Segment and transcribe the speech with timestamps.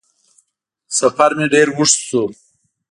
[0.97, 2.23] سفر مې ډېر اوږد شو